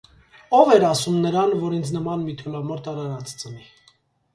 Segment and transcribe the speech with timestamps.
[0.59, 3.69] -Ո՞վ էր ասում նրան, որ ինձ նման մի թուլամորթ արարած ծնի: